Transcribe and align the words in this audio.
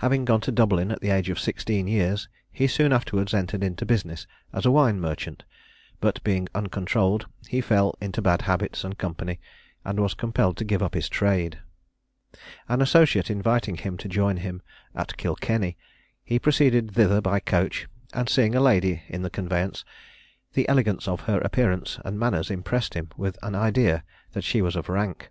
Having 0.00 0.26
gone 0.26 0.42
to 0.42 0.52
Dublin 0.52 0.92
at 0.92 1.00
the 1.00 1.08
age 1.08 1.30
of 1.30 1.38
sixteen 1.40 1.86
years, 1.86 2.28
he 2.50 2.66
soon 2.66 2.92
afterwards 2.92 3.32
entered 3.32 3.64
into 3.64 3.86
business 3.86 4.26
as 4.52 4.66
a 4.66 4.70
wine 4.70 5.00
merchant; 5.00 5.44
but 5.98 6.22
being 6.22 6.46
uncontrolled, 6.54 7.24
he 7.48 7.62
fell 7.62 7.96
into 7.98 8.20
bad 8.20 8.42
habits 8.42 8.84
and 8.84 8.98
company, 8.98 9.40
and 9.82 9.98
was 9.98 10.12
compelled 10.12 10.58
to 10.58 10.66
give 10.66 10.82
up 10.82 10.92
his 10.92 11.08
trade. 11.08 11.60
An 12.68 12.82
associate 12.82 13.30
inviting 13.30 13.76
him 13.78 13.96
to 13.96 14.08
join 14.10 14.36
him 14.36 14.60
at 14.94 15.16
Kilkenny, 15.16 15.78
he 16.22 16.38
proceeded 16.38 16.90
thither 16.90 17.22
by 17.22 17.40
coach, 17.40 17.88
and 18.12 18.28
seeing 18.28 18.54
a 18.54 18.60
lady 18.60 19.02
in 19.08 19.22
the 19.22 19.30
conveyance, 19.30 19.86
the 20.52 20.68
elegance 20.68 21.08
of 21.08 21.20
her 21.22 21.40
appearance 21.40 21.98
and 22.04 22.18
manners 22.18 22.50
impressed 22.50 22.92
him 22.92 23.08
with 23.16 23.38
an 23.42 23.54
idea 23.54 24.04
that 24.32 24.44
she 24.44 24.60
was 24.60 24.76
of 24.76 24.90
rank. 24.90 25.30